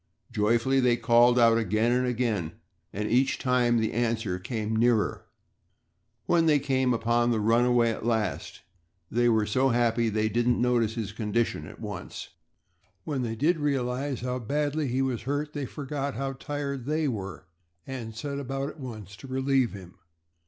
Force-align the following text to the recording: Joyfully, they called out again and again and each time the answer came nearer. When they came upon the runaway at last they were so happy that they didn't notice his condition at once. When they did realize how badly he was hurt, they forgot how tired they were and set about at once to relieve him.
Joyfully, 0.31 0.79
they 0.79 0.97
called 0.97 1.37
out 1.37 1.59
again 1.59 1.91
and 1.91 2.07
again 2.07 2.53
and 2.91 3.07
each 3.07 3.37
time 3.37 3.77
the 3.77 3.93
answer 3.93 4.39
came 4.39 4.75
nearer. 4.75 5.27
When 6.25 6.47
they 6.47 6.57
came 6.57 6.91
upon 6.91 7.29
the 7.29 7.39
runaway 7.39 7.91
at 7.91 8.03
last 8.03 8.61
they 9.11 9.29
were 9.29 9.45
so 9.45 9.69
happy 9.69 10.09
that 10.09 10.15
they 10.19 10.27
didn't 10.27 10.59
notice 10.59 10.95
his 10.95 11.11
condition 11.11 11.67
at 11.67 11.79
once. 11.79 12.29
When 13.03 13.21
they 13.21 13.35
did 13.35 13.59
realize 13.59 14.21
how 14.21 14.39
badly 14.39 14.87
he 14.87 15.03
was 15.03 15.21
hurt, 15.21 15.53
they 15.53 15.67
forgot 15.67 16.15
how 16.15 16.33
tired 16.33 16.85
they 16.87 17.07
were 17.07 17.45
and 17.85 18.15
set 18.15 18.39
about 18.39 18.69
at 18.69 18.79
once 18.79 19.15
to 19.17 19.27
relieve 19.27 19.73
him. 19.73 19.99